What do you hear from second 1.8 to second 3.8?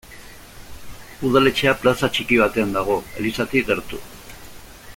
plaza txiki batean dago, elizatik